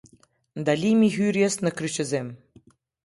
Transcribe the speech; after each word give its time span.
Ndalimi 0.61 1.05
i 1.11 1.13
hyrjes 1.17 1.59
në 1.65 1.73
kryqëzim. 1.83 2.33